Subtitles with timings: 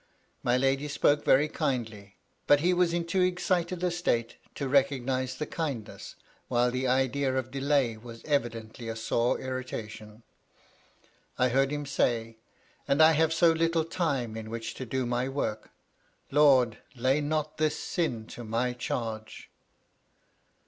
[0.41, 2.15] My lady spoke very kindly;
[2.47, 6.15] but he was in too ex cited a state to recognise the kindness,
[6.47, 10.23] while the idea of delay was evidently a sore irritation.
[11.37, 12.37] I heard him say:
[12.87, 15.69] "And I have so little time in which to do my work.
[16.31, 16.79] Lord!
[16.95, 19.51] lay not this sin to my charge."